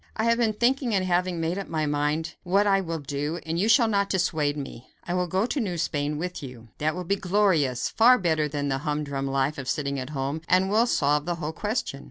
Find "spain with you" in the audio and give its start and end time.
5.77-6.69